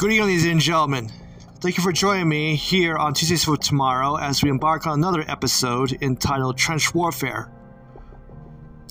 Good 0.00 0.12
evening, 0.12 0.28
ladies 0.28 0.46
and 0.46 0.60
gentlemen. 0.62 1.12
Thank 1.60 1.76
you 1.76 1.82
for 1.82 1.92
joining 1.92 2.26
me 2.26 2.56
here 2.56 2.96
on 2.96 3.12
Tuesdays 3.12 3.44
for 3.44 3.58
Tomorrow 3.58 4.16
as 4.16 4.42
we 4.42 4.48
embark 4.48 4.86
on 4.86 4.94
another 4.94 5.26
episode 5.28 6.02
entitled 6.02 6.56
Trench 6.56 6.94
Warfare. 6.94 7.52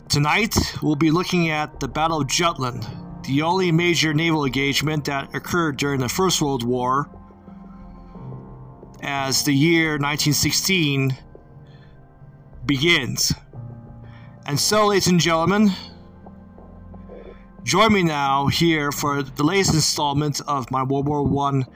Tonight, 0.08 0.56
we'll 0.84 0.96
be 0.96 1.10
looking 1.10 1.50
at 1.50 1.80
the 1.80 1.88
Battle 1.88 2.22
of 2.22 2.28
Jutland, 2.28 2.88
the 3.24 3.42
only 3.42 3.72
major 3.72 4.14
naval 4.14 4.46
engagement 4.46 5.06
that 5.06 5.34
occurred 5.34 5.78
during 5.78 6.00
the 6.00 6.08
First 6.08 6.44
World 6.44 6.62
War, 6.62 7.10
as 9.02 9.44
the 9.44 9.52
year 9.52 9.94
1916 9.94 11.18
begins. 12.68 13.34
And 14.46 14.60
so, 14.60 14.86
ladies 14.86 15.08
and 15.08 15.20
gentlemen, 15.20 15.72
join 17.70 17.94
me 17.94 18.02
now 18.02 18.48
here 18.48 18.92
for 18.92 19.22
the 19.22 19.44
latest 19.44 19.76
installment 19.76 20.42
of 20.48 20.72
my 20.72 20.82
World 20.82 21.08
War 21.08 21.22
One 21.22 21.68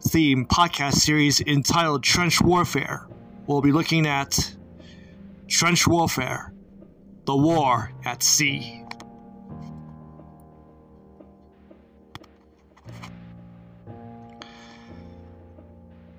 theme 0.00 0.46
podcast 0.46 0.92
series 0.92 1.40
entitled 1.40 2.04
Trench 2.04 2.40
Warfare. 2.40 3.08
We'll 3.48 3.60
be 3.60 3.72
looking 3.72 4.06
at 4.06 4.54
Trench 5.48 5.84
Warfare, 5.88 6.54
the 7.24 7.36
war 7.36 7.90
at 8.04 8.22
sea. 8.22 8.84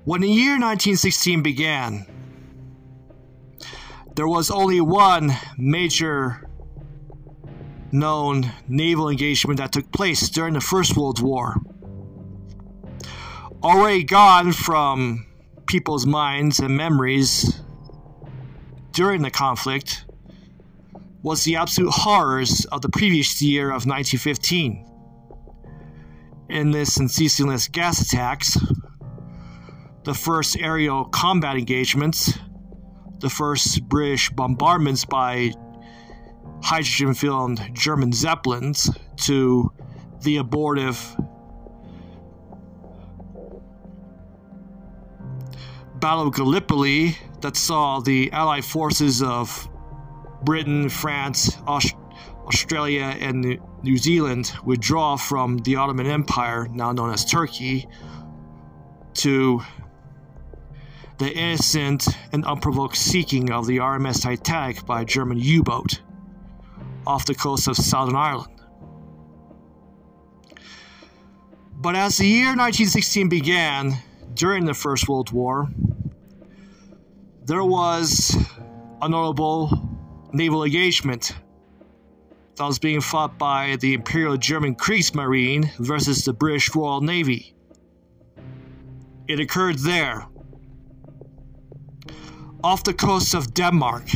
When 0.03 0.19
the 0.19 0.27
year 0.27 0.59
1916 0.59 1.41
began, 1.41 2.05
there 4.17 4.27
was 4.27 4.51
only 4.51 4.81
one 4.81 5.31
major 5.57 6.49
known 7.93 8.51
naval 8.67 9.07
engagement 9.07 9.59
that 9.59 9.71
took 9.71 9.91
place 9.91 10.27
during 10.29 10.55
the 10.55 10.61
First 10.61 10.97
World 10.97 11.21
War. 11.21 11.55
Already 13.61 14.03
gone 14.03 14.51
from 14.51 15.27
people's 15.67 16.05
minds 16.05 16.59
and 16.59 16.75
memories 16.75 17.61
during 18.91 19.21
the 19.21 19.31
conflict 19.31 20.05
was 21.21 21.43
the 21.43 21.55
absolute 21.55 21.91
horrors 21.91 22.65
of 22.65 22.81
the 22.81 22.89
previous 22.89 23.41
year 23.41 23.67
of 23.67 23.85
1915. 23.85 24.89
Endless 26.49 26.97
and 26.97 27.09
ceaseless 27.09 27.67
gas 27.67 28.01
attacks, 28.01 28.57
the 30.03 30.13
first 30.13 30.57
aerial 30.59 31.05
combat 31.05 31.55
engagements, 31.55 32.37
the 33.19 33.29
first 33.29 33.87
British 33.87 34.29
bombardments 34.31 35.05
by 35.05 35.53
hydrogen 36.63 37.13
filled 37.13 37.61
German 37.73 38.13
Zeppelins 38.13 38.89
to 39.17 39.71
the 40.21 40.37
abortive 40.37 41.15
Battle 45.95 46.27
of 46.27 46.33
Gallipoli 46.33 47.17
that 47.41 47.55
saw 47.55 47.99
the 47.99 48.31
Allied 48.31 48.65
forces 48.65 49.21
of 49.21 49.69
Britain, 50.43 50.89
France, 50.89 51.57
Aust- 51.67 51.95
Australia, 52.45 53.15
and 53.19 53.57
New 53.83 53.97
Zealand 53.97 54.53
withdraw 54.65 55.15
from 55.15 55.57
the 55.59 55.75
Ottoman 55.75 56.05
Empire, 56.05 56.67
now 56.71 56.91
known 56.91 57.09
as 57.09 57.23
Turkey, 57.23 57.87
to 59.15 59.61
the 61.19 61.31
innocent 61.31 62.07
and 62.31 62.43
unprovoked 62.45 62.97
sinking 62.97 63.51
of 63.51 63.65
the 63.67 63.77
RMS 63.77 64.21
Titanic 64.21 64.85
by 64.85 65.01
a 65.01 65.05
German 65.05 65.37
U 65.37 65.63
boat 65.63 66.01
off 67.05 67.25
the 67.25 67.35
coast 67.35 67.67
of 67.67 67.75
Southern 67.75 68.15
Ireland. 68.15 68.53
But 71.75 71.95
as 71.95 72.17
the 72.17 72.27
year 72.27 72.55
1916 72.55 73.29
began, 73.29 73.97
during 74.33 74.65
the 74.65 74.73
First 74.73 75.09
World 75.09 75.31
War, 75.31 75.69
there 77.45 77.63
was 77.63 78.35
a 79.01 79.09
notable 79.09 79.89
naval 80.31 80.63
engagement 80.63 81.33
that 82.55 82.65
was 82.65 82.79
being 82.79 83.01
fought 83.01 83.37
by 83.37 83.75
the 83.77 83.93
Imperial 83.93 84.37
German 84.37 84.75
Kriegsmarine 84.75 85.75
versus 85.77 86.23
the 86.23 86.33
British 86.33 86.73
Royal 86.73 87.01
Navy. 87.01 87.53
It 89.27 89.39
occurred 89.39 89.79
there, 89.79 90.27
off 92.63 92.83
the 92.83 92.93
coast 92.93 93.33
of 93.33 93.53
Denmark, 93.53 94.07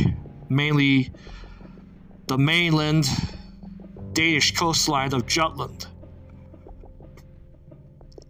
mainly 0.48 1.10
the 2.28 2.38
mainland 2.38 3.08
Danish 4.12 4.54
coastline 4.54 5.14
of 5.14 5.26
Jutland. 5.26 5.86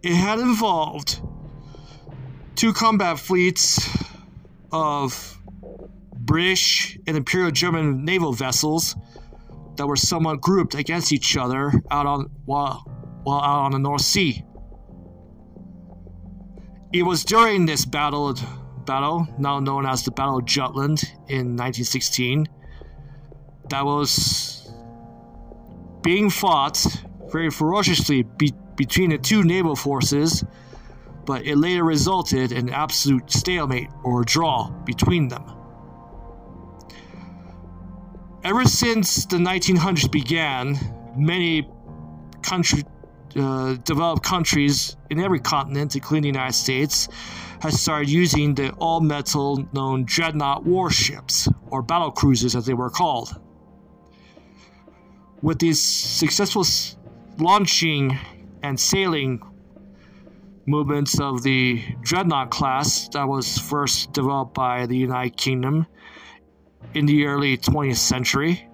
It 0.01 0.15
had 0.15 0.39
involved 0.39 1.21
two 2.55 2.73
combat 2.73 3.19
fleets 3.19 3.89
of 4.71 5.37
British 6.15 6.97
and 7.07 7.17
Imperial 7.17 7.51
German 7.51 8.05
naval 8.05 8.31
vessels 8.31 8.95
that 9.75 9.85
were 9.85 9.97
somewhat 9.97 10.39
grouped 10.41 10.75
against 10.75 11.11
each 11.11 11.35
other 11.35 11.71
out 11.91 12.05
on 12.05 12.29
while, 12.45 12.83
while 13.23 13.41
out 13.41 13.65
on 13.65 13.71
the 13.71 13.79
North 13.79 14.01
Sea. 14.01 14.43
It 16.93 17.03
was 17.03 17.25
during 17.25 17.65
this 17.65 17.85
battle 17.85 18.33
battle, 18.85 19.27
now 19.37 19.59
known 19.59 19.85
as 19.85 20.03
the 20.03 20.11
Battle 20.11 20.37
of 20.37 20.45
Jutland 20.45 21.03
in 21.27 21.55
1916, 21.55 22.47
that 23.69 23.85
was 23.85 24.71
being 26.01 26.29
fought 26.29 26.83
very 27.31 27.49
ferociously 27.49 28.23
be- 28.23 28.53
between 28.75 29.11
the 29.11 29.17
two 29.17 29.43
naval 29.43 29.75
forces, 29.75 30.43
but 31.25 31.45
it 31.45 31.57
later 31.57 31.83
resulted 31.83 32.51
in 32.51 32.69
absolute 32.69 33.29
stalemate 33.31 33.89
or 34.03 34.23
draw 34.23 34.69
between 34.85 35.27
them. 35.27 35.43
Ever 38.43 38.63
since 38.65 39.25
the 39.25 39.37
1900s 39.37 40.09
began, 40.09 40.79
many 41.15 41.69
country, 42.41 42.83
uh, 43.35 43.73
developed 43.83 44.23
countries 44.23 44.95
in 45.09 45.19
every 45.19 45.39
continent, 45.39 45.95
including 45.95 46.21
the 46.21 46.39
United 46.39 46.53
States, 46.53 47.09
has 47.61 47.79
started 47.79 48.09
using 48.09 48.55
the 48.55 48.71
all 48.73 49.01
metal 49.01 49.67
known 49.73 50.05
dreadnought 50.05 50.65
warships, 50.65 51.49
or 51.67 51.81
battle 51.81 52.11
cruisers 52.11 52.55
as 52.55 52.65
they 52.65 52.73
were 52.73 52.89
called. 52.89 53.39
With 55.41 55.59
these 55.59 55.81
successful 55.81 56.65
launching 57.37 58.17
and 58.61 58.77
sailing 58.79 59.41
movements 60.65 61.19
of 61.19 61.43
the 61.43 61.81
dreadnought 62.01 62.51
class 62.51 63.07
that 63.09 63.27
was 63.27 63.57
first 63.57 64.11
developed 64.11 64.53
by 64.53 64.85
the 64.85 64.97
United 64.97 65.37
Kingdom 65.37 65.87
in 66.93 67.05
the 67.05 67.25
early 67.25 67.57
20th 67.57 67.97
century, 67.97 68.67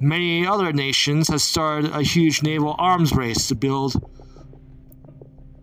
many 0.00 0.44
other 0.46 0.72
nations 0.72 1.28
have 1.28 1.40
started 1.40 1.92
a 1.92 2.02
huge 2.02 2.42
naval 2.42 2.74
arms 2.78 3.12
race 3.12 3.46
to 3.48 3.54
build 3.54 3.94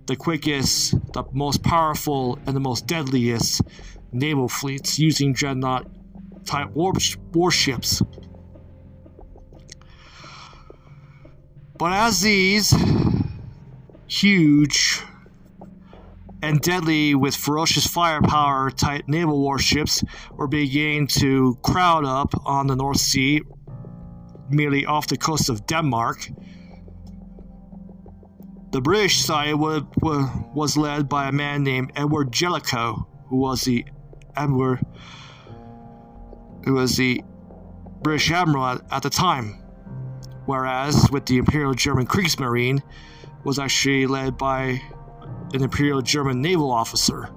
the 0.08 0.16
quickest, 0.16 0.96
the 1.14 1.24
most 1.34 1.64
powerful, 1.64 2.40
and 2.46 2.56
the 2.56 2.60
most 2.60 2.88
deadliest 2.88 3.62
naval 4.12 4.48
fleets 4.48 4.98
using 4.98 5.34
dreadnought 5.34 5.86
type 6.46 6.70
warships. 6.74 8.02
But 11.82 11.94
as 11.94 12.22
these 12.22 12.76
huge 14.06 15.02
and 16.44 16.62
deadly 16.62 17.16
with 17.16 17.36
ferocious 17.36 17.88
firepower 17.88 18.70
type 18.70 19.08
naval 19.08 19.42
warships 19.42 20.04
were 20.34 20.46
beginning 20.46 21.08
to 21.08 21.58
crowd 21.64 22.06
up 22.06 22.36
on 22.46 22.68
the 22.68 22.76
North 22.76 23.00
Sea, 23.00 23.42
merely 24.52 24.86
off 24.86 25.08
the 25.08 25.18
coast 25.18 25.50
of 25.50 25.66
Denmark. 25.66 26.30
The 28.72 28.82
British 28.82 29.26
side 29.26 29.56
was 29.56 30.78
led 30.78 31.10
by 31.10 31.30
a 31.30 31.32
man 31.32 31.64
named 31.64 31.94
Edward 31.96 32.32
Jellicoe, 32.32 33.08
who 33.26 33.38
was 33.38 33.64
the 33.64 33.86
Edward, 34.38 34.86
who 36.64 36.76
was 36.76 36.96
the 36.96 37.24
British 38.04 38.30
admiral 38.30 38.68
at, 38.68 38.82
at 38.92 39.02
the 39.02 39.10
time, 39.10 39.61
whereas 40.52 41.10
with 41.12 41.26
the 41.28 41.38
Imperial 41.38 41.74
German 41.74 42.06
Kriegsmarine 42.06 42.84
was 43.46 43.58
actually 43.58 44.06
led 44.06 44.38
by 44.38 44.82
an 45.54 45.64
Imperial 45.64 46.02
German 46.02 46.42
naval 46.42 46.70
officer. 46.70 47.30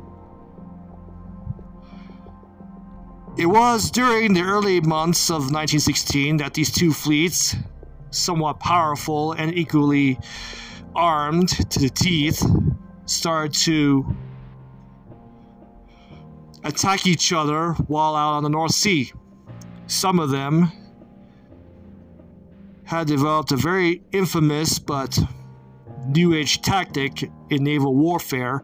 It 3.38 3.46
was 3.46 3.92
during 3.92 4.34
the 4.34 4.42
early 4.42 4.80
months 4.80 5.30
of 5.30 5.52
1916 5.52 6.38
that 6.38 6.54
these 6.54 6.72
two 6.72 6.92
fleets, 6.92 7.54
somewhat 8.10 8.58
powerful 8.58 9.30
and 9.30 9.54
equally 9.54 10.18
armed 10.96 11.50
to 11.70 11.78
the 11.78 11.90
teeth, 11.90 12.44
started 13.06 13.54
to 13.60 14.12
attack 16.64 17.06
each 17.06 17.32
other 17.32 17.74
while 17.86 18.16
out 18.16 18.32
on 18.32 18.42
the 18.42 18.48
North 18.48 18.72
Sea. 18.72 19.12
Some 19.86 20.18
of 20.18 20.30
them 20.30 20.72
had 22.98 23.08
developed 23.08 23.50
a 23.50 23.56
very 23.56 24.02
infamous 24.12 24.78
but 24.78 25.18
New 26.06 26.32
Age 26.34 26.62
tactic 26.62 27.28
in 27.50 27.64
naval 27.64 27.94
warfare 27.94 28.62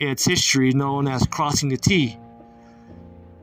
in 0.00 0.08
its 0.08 0.24
history 0.24 0.72
known 0.72 1.06
as 1.06 1.24
crossing 1.26 1.68
the 1.68 1.76
T. 1.76 2.18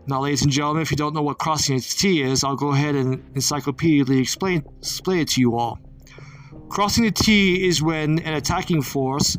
Now, 0.08 0.22
ladies 0.22 0.42
and 0.42 0.52
gentlemen, 0.52 0.82
if 0.82 0.92
you 0.92 0.98
don't 0.98 1.14
know 1.14 1.22
what 1.22 1.38
crossing 1.38 1.78
the 1.78 1.82
T 1.82 2.22
is, 2.22 2.44
I'll 2.44 2.58
go 2.58 2.74
ahead 2.74 2.96
and 2.96 3.24
encyclopedically 3.36 4.20
explain, 4.20 4.66
explain 4.80 5.20
it 5.20 5.30
to 5.30 5.42
you 5.42 5.58
all. 5.58 5.80
Crossing 6.68 7.06
the 7.06 7.12
T 7.12 7.66
is 7.66 7.82
when 7.82 8.20
an 8.20 8.34
attacking 8.34 8.82
force 8.82 9.38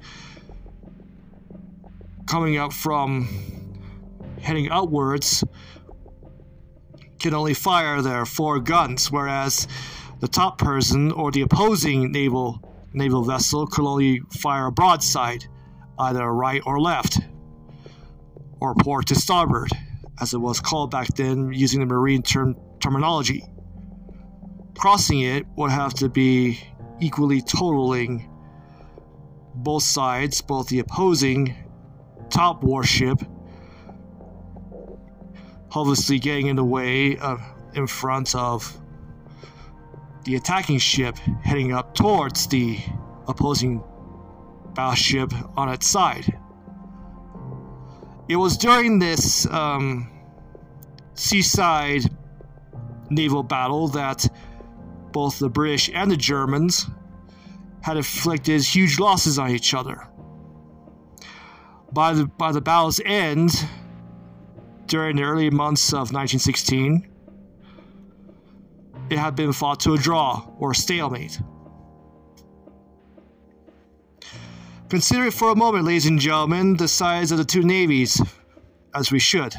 coming 2.27 2.57
up 2.57 2.73
from 2.73 3.29
heading 4.41 4.71
outwards 4.71 5.45
can 7.19 7.35
only 7.35 7.55
fire 7.55 8.01
their 8.01 8.25
four 8.25 8.59
guns, 8.59 9.11
whereas 9.13 9.69
the 10.23 10.29
top 10.29 10.57
person 10.57 11.11
or 11.11 11.33
the 11.33 11.43
opposing 11.43 12.13
naval 12.13 12.63
naval 12.93 13.25
vessel 13.25 13.67
could 13.67 13.85
only 13.85 14.21
fire 14.31 14.67
a 14.67 14.73
broadside, 14.73 15.45
either 15.99 16.33
right 16.33 16.63
or 16.65 16.81
left, 16.81 17.19
or 18.61 18.73
port 18.77 19.07
to 19.07 19.17
starboard, 19.17 19.71
as 20.21 20.33
it 20.33 20.39
was 20.39 20.61
called 20.61 20.93
back 20.93 21.09
then 21.17 21.53
using 21.53 21.81
the 21.81 21.87
marine 21.87 22.23
term 22.23 22.55
terminology. 22.79 23.45
Crossing 24.79 25.21
it 25.23 25.45
would 25.57 25.73
have 25.73 25.93
to 25.95 26.09
be 26.09 26.61
equally 27.01 27.43
totaling 27.43 28.31
both 29.57 29.83
sides, 29.83 30.41
both 30.41 30.69
the 30.69 30.79
opposing 30.79 31.57
top 32.31 32.63
warship, 32.63 33.19
obviously 35.73 36.21
getting 36.21 36.47
in 36.47 36.55
the 36.55 36.65
way 36.65 37.17
of, 37.17 37.43
in 37.75 37.89
front 37.89 38.37
of 38.37 38.79
the 40.25 40.37
attacking 40.37 40.79
ship 40.79 41.17
heading 41.43 41.73
up 41.73 41.95
towards 41.95 42.47
the 42.47 42.79
opposing 43.27 43.83
battleship 44.75 45.33
on 45.57 45.69
its 45.69 45.87
side. 45.87 46.39
It 48.29 48.37
was 48.37 48.57
during 48.57 48.99
this 48.99 49.47
um, 49.47 50.11
seaside 51.15 52.05
naval 53.11 53.43
battle 53.43 53.89
that 53.89 54.27
both 55.13 55.39
the 55.39 55.51
British 55.51 55.91
and 55.93 56.11
the 56.11 56.17
Germans 56.17 56.87
had 57.83 57.97
inflicted 57.97 58.63
huge 58.63 58.99
losses 58.99 59.39
on 59.39 59.51
each 59.51 59.75
other. 59.75 60.07
By 61.93 62.15
the, 62.15 62.27
by 62.27 62.53
the 62.53 62.61
battle's 62.61 63.01
end, 63.05 63.51
during 64.87 65.17
the 65.17 65.23
early 65.23 65.51
months 65.51 65.91
of 65.93 66.13
1916, 66.13 67.12
it 69.13 69.19
had 69.19 69.37
been 69.37 69.53
fought 69.53 69.81
to 69.81 69.93
a 69.93 69.99
draw 69.99 70.43
or 70.59 70.71
a 70.71 70.75
stalemate. 70.75 71.39
Consider 74.89 75.27
it 75.27 75.35
for 75.35 75.51
a 75.51 75.57
moment, 75.57 75.85
ladies 75.85 76.07
and 76.07 76.19
gentlemen, 76.19 76.77
the 76.77 76.89
size 76.89 77.31
of 77.31 77.39
the 77.39 77.45
two 77.45 77.63
navies, 77.63 78.21
as 78.95 79.13
we 79.13 79.19
should. 79.19 79.55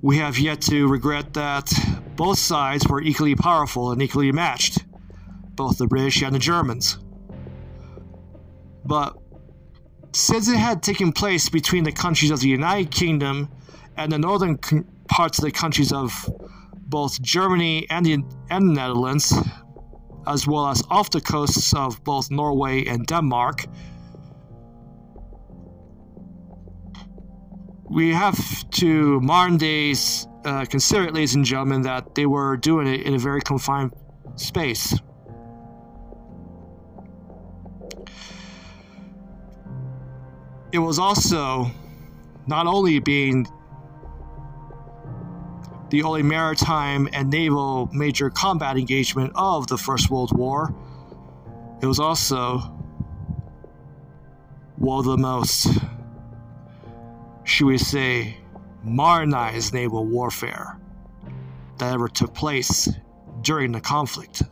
We 0.00 0.16
have 0.18 0.38
yet 0.38 0.60
to 0.62 0.88
regret 0.88 1.34
that 1.34 1.72
both 2.16 2.38
sides 2.38 2.86
were 2.88 3.00
equally 3.00 3.34
powerful 3.34 3.92
and 3.92 4.02
equally 4.02 4.32
matched, 4.32 4.84
both 5.54 5.78
the 5.78 5.86
British 5.86 6.22
and 6.22 6.34
the 6.34 6.38
Germans. 6.38 6.98
But 8.84 9.16
since 10.12 10.48
it 10.48 10.56
had 10.56 10.82
taken 10.82 11.12
place 11.12 11.48
between 11.48 11.84
the 11.84 11.92
countries 11.92 12.30
of 12.30 12.40
the 12.40 12.48
United 12.48 12.90
Kingdom 12.90 13.48
and 13.96 14.10
the 14.10 14.18
northern 14.18 14.58
parts 15.08 15.38
of 15.38 15.44
the 15.44 15.50
countries 15.50 15.92
of 15.92 16.12
both 16.88 17.20
Germany 17.22 17.86
and 17.90 18.04
the, 18.04 18.22
and 18.50 18.68
the 18.68 18.72
Netherlands, 18.74 19.32
as 20.26 20.46
well 20.46 20.68
as 20.68 20.82
off 20.90 21.10
the 21.10 21.20
coasts 21.20 21.74
of 21.74 22.02
both 22.04 22.30
Norway 22.30 22.84
and 22.86 23.06
Denmark, 23.06 23.64
we 27.90 28.12
have 28.12 28.70
to 28.70 29.20
modern 29.20 29.58
days 29.58 30.26
uh, 30.44 30.64
consider 30.64 31.04
it, 31.04 31.14
ladies 31.14 31.34
and 31.34 31.44
gentlemen, 31.44 31.82
that 31.82 32.14
they 32.14 32.26
were 32.26 32.56
doing 32.56 32.86
it 32.86 33.02
in 33.02 33.14
a 33.14 33.18
very 33.18 33.40
confined 33.40 33.92
space. 34.36 34.94
It 40.72 40.78
was 40.78 40.98
also 40.98 41.70
not 42.46 42.66
only 42.66 42.98
being 42.98 43.46
the 45.92 46.02
only 46.02 46.22
maritime 46.22 47.06
and 47.12 47.28
naval 47.28 47.86
major 47.92 48.30
combat 48.30 48.78
engagement 48.78 49.30
of 49.34 49.66
the 49.66 49.76
First 49.76 50.08
World 50.08 50.34
War, 50.34 50.74
it 51.82 51.86
was 51.86 52.00
also 52.00 52.60
one 54.76 55.00
of 55.00 55.04
the 55.04 55.18
most 55.18 55.68
should 57.44 57.66
we 57.66 57.76
say, 57.76 58.38
modernized 58.82 59.74
naval 59.74 60.06
warfare 60.06 60.78
that 61.76 61.92
ever 61.92 62.08
took 62.08 62.32
place 62.32 62.88
during 63.42 63.72
the 63.72 63.80
conflict. 63.80 64.42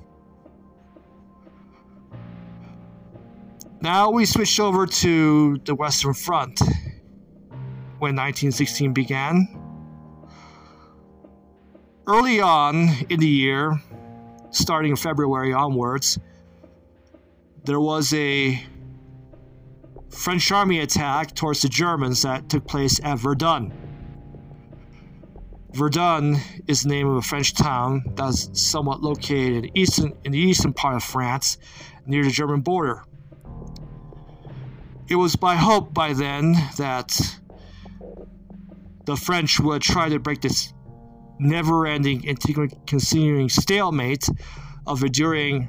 Now 3.81 4.11
we 4.11 4.27
switch 4.27 4.61
over 4.61 4.87
to 4.87 5.57
the 5.65 5.75
Western 5.75 6.13
Front 6.13 6.61
when 7.99 8.15
1916 8.15 8.93
began. 8.93 9.60
Early 12.11 12.41
on 12.41 12.89
in 13.09 13.21
the 13.21 13.29
year, 13.29 13.81
starting 14.51 14.91
in 14.91 14.97
February 14.97 15.53
onwards, 15.53 16.19
there 17.63 17.79
was 17.79 18.13
a 18.13 18.61
French 20.09 20.51
army 20.51 20.81
attack 20.81 21.37
towards 21.37 21.63
the 21.63 21.69
Germans 21.69 22.23
that 22.23 22.49
took 22.49 22.67
place 22.67 22.99
at 23.05 23.21
Verdun. 23.21 23.73
Verdun 25.73 26.39
is 26.67 26.83
the 26.83 26.89
name 26.89 27.07
of 27.07 27.15
a 27.15 27.23
French 27.23 27.55
town 27.55 28.03
that's 28.17 28.61
somewhat 28.61 29.03
located 29.03 29.67
in, 29.67 29.79
eastern, 29.79 30.13
in 30.25 30.33
the 30.33 30.39
eastern 30.39 30.73
part 30.73 30.97
of 30.97 31.05
France, 31.05 31.59
near 32.07 32.25
the 32.25 32.31
German 32.31 32.61
border. 32.61 33.05
It 35.07 35.15
was 35.15 35.37
by 35.37 35.55
hope 35.55 35.95
by 35.95 36.13
then 36.13 36.55
that 36.77 37.39
the 39.05 39.15
French 39.15 39.61
would 39.61 39.83
try 39.83 40.09
to 40.09 40.19
break 40.19 40.41
this 40.41 40.73
never 41.41 41.87
ending 41.87 42.29
and 42.29 42.39
continuing 42.87 43.49
stalemate 43.49 44.29
of 44.87 45.03
enduring 45.03 45.69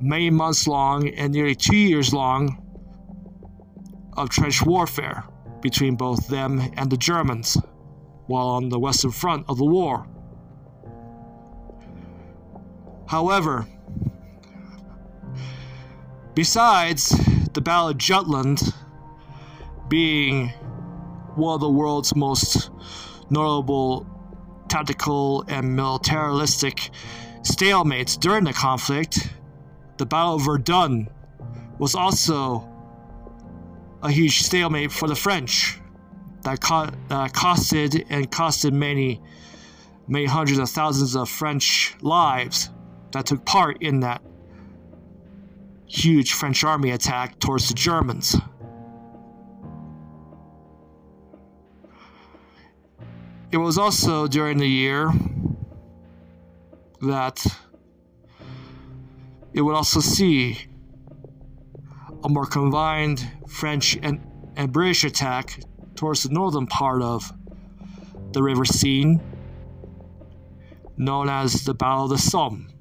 many 0.00 0.30
months 0.30 0.66
long 0.66 1.08
and 1.08 1.32
nearly 1.32 1.54
two 1.54 1.76
years 1.76 2.14
long 2.14 2.56
of 4.16 4.30
trench 4.30 4.64
warfare 4.64 5.24
between 5.60 5.94
both 5.94 6.26
them 6.28 6.60
and 6.76 6.90
the 6.90 6.96
Germans 6.96 7.58
while 8.26 8.46
on 8.46 8.68
the 8.70 8.78
western 8.78 9.10
front 9.10 9.44
of 9.48 9.58
the 9.58 9.64
war. 9.64 10.06
However, 13.06 13.66
besides 16.34 17.08
the 17.52 17.60
Battle 17.60 17.88
of 17.88 17.98
Jutland 17.98 18.72
being 19.88 20.48
one 21.34 21.54
of 21.54 21.60
the 21.60 21.68
world's 21.68 22.14
most 22.14 22.70
notable 23.28 24.06
tactical 24.70 25.44
and 25.48 25.76
militaristic 25.76 26.90
stalemates 27.42 28.18
during 28.18 28.44
the 28.44 28.52
conflict, 28.52 29.28
the 29.98 30.06
Battle 30.06 30.36
of 30.36 30.44
Verdun 30.44 31.08
was 31.78 31.94
also 31.94 32.66
a 34.02 34.10
huge 34.10 34.42
stalemate 34.42 34.92
for 34.92 35.08
the 35.08 35.14
French 35.14 35.78
that 36.42 36.60
co- 36.60 36.90
uh, 37.10 37.28
costed 37.28 38.06
and 38.08 38.30
costed 38.30 38.72
many, 38.72 39.20
many 40.08 40.24
hundreds 40.24 40.58
of 40.58 40.70
thousands 40.70 41.14
of 41.14 41.28
French 41.28 41.94
lives 42.00 42.70
that 43.12 43.26
took 43.26 43.44
part 43.44 43.82
in 43.82 44.00
that 44.00 44.22
huge 45.86 46.32
French 46.32 46.64
army 46.64 46.90
attack 46.90 47.38
towards 47.40 47.68
the 47.68 47.74
Germans. 47.74 48.36
It 53.52 53.56
was 53.56 53.78
also 53.78 54.28
during 54.28 54.58
the 54.58 54.68
year 54.68 55.12
that 57.00 57.44
it 59.52 59.62
would 59.62 59.74
also 59.74 59.98
see 59.98 60.56
a 62.22 62.28
more 62.28 62.46
combined 62.46 63.28
French 63.48 63.98
and, 64.02 64.20
and 64.54 64.72
British 64.72 65.02
attack 65.02 65.60
towards 65.96 66.22
the 66.22 66.28
northern 66.28 66.68
part 66.68 67.02
of 67.02 67.32
the 68.30 68.40
river 68.40 68.64
Seine, 68.64 69.18
known 70.96 71.28
as 71.28 71.64
the 71.64 71.74
Battle 71.74 72.04
of 72.04 72.10
the 72.10 72.18
Somme. 72.18 72.72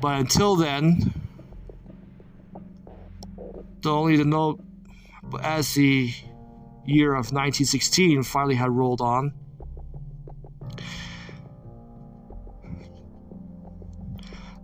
But 0.00 0.20
until 0.20 0.54
then, 0.54 1.12
the 3.80 3.92
only 3.92 4.16
to 4.18 4.24
know 4.24 4.60
as 5.42 5.74
the 5.74 6.12
year 6.88 7.12
of 7.12 7.32
1916 7.32 8.22
finally 8.22 8.54
had 8.54 8.70
rolled 8.70 9.00
on, 9.00 9.32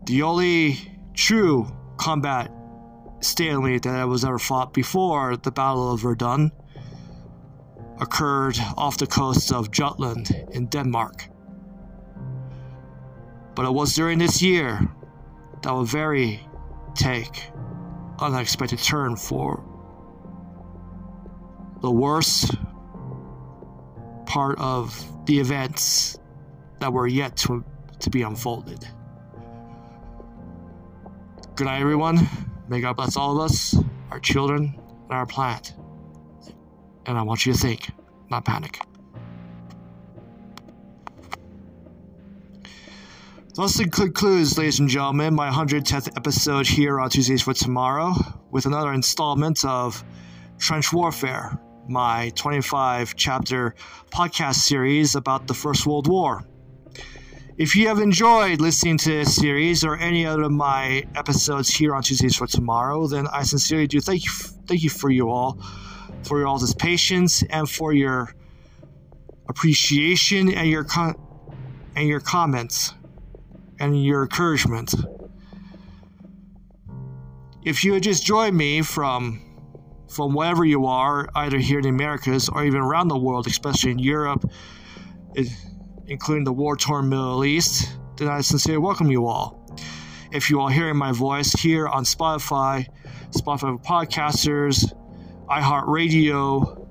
The 0.07 0.21
only 0.21 0.77
true 1.15 1.67
combat 1.97 2.53
stalemate 3.21 3.85
that 3.85 4.07
was 4.07 4.23
ever 4.23 4.39
fought 4.39 4.75
before 4.75 5.39
the 5.39 5.51
Battle 5.51 5.93
of 5.93 6.01
Verdun 6.01 6.53
occurred 7.99 8.59
off 8.77 8.99
the 8.99 9.07
coast 9.07 9.51
of 9.51 9.71
Jutland 9.71 10.31
in 10.53 10.67
Denmark. 10.67 11.31
But 13.55 13.65
it 13.65 13.73
was 13.73 13.95
during 13.95 14.19
this 14.19 14.43
year 14.43 14.87
that 15.63 15.73
a 15.73 15.85
very 15.87 16.47
take 16.95 17.51
unexpected 18.19 18.81
turn 18.81 19.17
for 19.17 19.65
the 21.85 21.91
worst 21.91 22.57
part 24.25 24.59
of 24.59 25.07
the 25.27 25.39
events 25.39 26.19
that 26.79 26.91
were 26.91 27.07
yet 27.07 27.37
to, 27.37 27.63
to 27.99 28.09
be 28.09 28.23
unfolded. 28.23 28.89
Good 31.57 31.67
night, 31.67 31.83
everyone. 31.83 32.27
May 32.69 32.81
God 32.81 32.97
bless 32.97 33.19
all 33.19 33.39
of 33.39 33.45
us, 33.45 33.77
our 34.11 34.19
children, 34.19 34.81
and 35.11 35.13
our 35.13 35.27
planet. 35.27 35.75
And 37.05 37.19
I 37.19 37.23
want 37.23 37.45
you 37.45 37.53
to 37.53 37.59
think, 37.59 37.91
not 38.31 38.47
panic. 38.47 38.81
Thus 43.55 43.77
concludes, 43.77 44.57
ladies 44.57 44.81
and 44.81 44.89
gentlemen, 44.89 45.35
my 45.35 45.51
110th 45.51 46.17
episode 46.17 46.67
here 46.67 46.99
on 46.99 47.11
Tuesdays 47.11 47.43
for 47.43 47.53
Tomorrow 47.53 48.15
with 48.51 48.65
another 48.65 48.95
installment 48.95 49.67
of 49.67 50.03
Trench 50.59 50.95
Warfare, 50.95 51.61
my 51.89 52.31
25 52.35 53.15
chapter 53.17 53.75
podcast 54.11 54.57
series 54.57 55.15
about 55.15 55.47
the 55.47 55.55
First 55.55 55.87
World 55.87 56.09
War. 56.09 56.45
If 57.57 57.77
you 57.77 57.89
have 57.89 57.99
enjoyed 57.99 58.61
listening 58.61 58.99
to 58.99 59.11
this 59.11 59.37
series 59.37 59.85
or 59.85 59.97
any 59.97 60.27
other 60.27 60.43
of 60.43 60.51
my 60.53 61.05
episodes 61.15 61.69
here 61.69 61.95
on 61.95 62.03
Tuesdays 62.03 62.35
for 62.35 62.47
Tomorrow, 62.47 63.07
then 63.07 63.29
I 63.29 63.43
sincerely 63.43 63.87
do 63.87 64.01
thank 64.01 64.25
you, 64.25 64.31
thank 64.67 64.83
you 64.83 64.91
for 64.91 65.11
you 65.11 65.31
all, 65.31 65.61
for 66.25 66.39
your 66.39 66.49
all's 66.49 66.75
patience 66.75 67.45
and 67.51 67.69
for 67.69 67.93
your 67.93 68.35
appreciation 69.49 70.53
and 70.53 70.69
your 70.69 70.85
con- 70.85 71.15
and 71.95 72.09
your 72.09 72.21
comments 72.21 72.95
and 73.79 74.05
your 74.05 74.23
encouragement. 74.23 74.95
If 77.63 77.85
you 77.85 77.95
had 77.95 78.03
just 78.03 78.27
joined 78.27 78.57
me 78.57 78.83
from 78.83 79.54
from 80.15 80.33
wherever 80.33 80.65
you 80.65 80.87
are, 80.87 81.29
either 81.35 81.59
here 81.59 81.79
in 81.79 81.83
the 81.83 81.89
Americas 81.89 82.49
or 82.49 82.65
even 82.65 82.81
around 82.81 83.09
the 83.09 83.19
world, 83.19 83.49
especially 83.49 83.91
in 83.91 83.99
Europe, 83.99 84.49
including 86.07 86.45
the 86.45 86.53
war 86.53 86.77
torn 86.77 87.09
Middle 87.09 87.45
East, 87.45 87.97
then 88.17 88.29
I 88.29 88.41
sincerely 88.41 88.79
welcome 88.79 89.11
you 89.11 89.27
all. 89.27 89.61
If 90.31 90.51
you 90.51 90.61
are 90.61 90.71
hearing 90.71 90.97
my 90.97 91.11
voice 91.11 91.53
here 91.53 91.89
on 91.89 92.05
Spotify, 92.05 92.87
Spotify 93.31 93.85
podcasters, 93.85 94.93
iHeartRadio, 95.49 96.87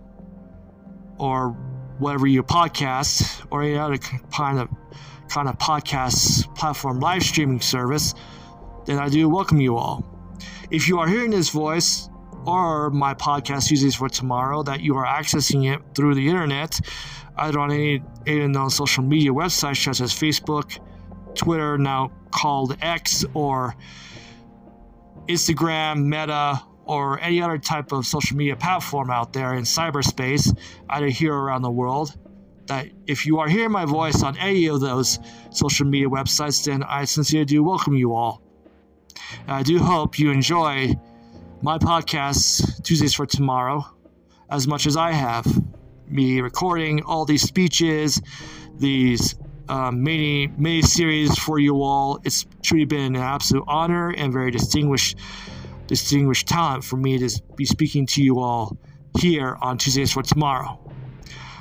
or 1.17 1.51
whatever 1.99 2.27
you 2.27 2.43
podcast, 2.43 3.45
or 3.51 3.63
any 3.63 3.77
other 3.77 3.97
kind 3.97 4.59
of 4.59 4.69
kind 5.29 5.47
of 5.47 5.57
podcast 5.57 6.53
platform 6.55 6.99
live 6.99 7.23
streaming 7.23 7.61
service, 7.61 8.13
then 8.85 8.99
I 8.99 9.07
do 9.07 9.29
welcome 9.29 9.61
you 9.61 9.77
all. 9.77 10.05
If 10.69 10.89
you 10.89 10.99
are 10.99 11.07
hearing 11.07 11.31
this 11.31 11.49
voice 11.49 12.09
or 12.45 12.89
my 12.89 13.13
podcast 13.13 13.67
Tuesdays 13.67 13.95
for 13.95 14.09
Tomorrow, 14.09 14.63
that 14.63 14.81
you 14.81 14.95
are 14.95 15.05
accessing 15.05 15.73
it 15.73 15.81
through 15.95 16.15
the 16.15 16.27
internet, 16.27 16.79
either 17.37 17.59
on 17.59 17.71
any, 17.71 18.03
any 18.27 18.47
known 18.47 18.69
social 18.69 19.03
media 19.03 19.31
websites 19.31 19.83
such 19.83 20.01
as 20.01 20.11
Facebook, 20.11 20.79
Twitter, 21.35 21.77
now 21.77 22.11
called 22.31 22.77
X, 22.81 23.25
or 23.33 23.75
Instagram, 25.27 26.05
Meta, 26.05 26.61
or 26.85 27.19
any 27.19 27.41
other 27.41 27.57
type 27.57 27.91
of 27.91 28.05
social 28.05 28.35
media 28.35 28.55
platform 28.55 29.09
out 29.09 29.33
there 29.33 29.53
in 29.53 29.63
cyberspace, 29.63 30.55
either 30.89 31.07
here 31.07 31.33
or 31.33 31.43
around 31.43 31.61
the 31.61 31.71
world. 31.71 32.17
That 32.67 32.87
if 33.07 33.25
you 33.25 33.39
are 33.39 33.47
hearing 33.47 33.71
my 33.71 33.85
voice 33.85 34.23
on 34.23 34.37
any 34.37 34.67
of 34.67 34.79
those 34.79 35.19
social 35.51 35.85
media 35.85 36.07
websites, 36.07 36.63
then 36.63 36.83
I 36.83 37.05
sincerely 37.05 37.45
do 37.45 37.63
welcome 37.63 37.95
you 37.95 38.13
all. 38.13 38.41
And 39.41 39.51
I 39.51 39.63
do 39.63 39.79
hope 39.79 40.17
you 40.19 40.31
enjoy 40.31 40.93
my 41.63 41.77
podcast, 41.77 42.83
Tuesdays 42.83 43.13
for 43.13 43.25
Tomorrow, 43.25 43.85
as 44.49 44.67
much 44.67 44.85
as 44.85 44.97
I 44.97 45.13
have 45.13 45.47
me 46.09 46.41
recording 46.41 47.01
all 47.03 47.23
these 47.23 47.41
speeches, 47.41 48.21
these 48.75 49.35
um, 49.69 50.03
mini 50.03 50.47
mini 50.57 50.81
series 50.81 51.37
for 51.37 51.59
you 51.59 51.81
all. 51.81 52.19
It's 52.25 52.45
truly 52.63 52.83
been 52.83 53.15
an 53.15 53.21
absolute 53.21 53.63
honor 53.65 54.09
and 54.09 54.33
very 54.33 54.51
distinguished 54.51 55.17
distinguished 55.87 56.49
talent 56.49 56.83
for 56.83 56.97
me 56.97 57.17
to 57.17 57.41
be 57.55 57.63
speaking 57.63 58.05
to 58.07 58.21
you 58.21 58.41
all 58.41 58.77
here 59.17 59.57
on 59.61 59.77
Tuesdays 59.77 60.11
for 60.11 60.21
Tomorrow. 60.21 60.77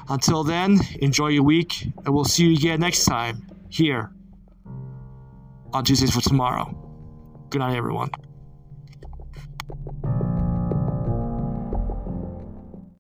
Until 0.09 0.43
then, 0.43 0.81
enjoy 0.99 1.29
your 1.29 1.45
week, 1.45 1.85
and 2.05 2.13
we'll 2.13 2.25
see 2.25 2.47
you 2.47 2.57
again 2.57 2.81
next 2.81 3.05
time 3.05 3.47
here 3.69 4.11
on 5.73 5.85
Tuesdays 5.85 6.13
for 6.13 6.23
Tomorrow. 6.23 6.77
Good 7.51 7.61
night, 7.61 7.77
everyone. 7.77 8.11